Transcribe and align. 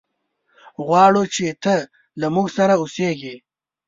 غواړو 0.85 1.21
چې 1.35 1.45
ته 1.63 1.75
له 2.21 2.27
موږ 2.35 2.47
سره 2.57 2.73
اوسېږي. 2.81 3.35